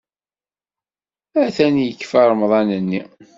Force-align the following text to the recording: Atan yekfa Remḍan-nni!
Atan 1.43 1.75
yekfa 1.85 2.21
Remḍan-nni! 2.29 3.01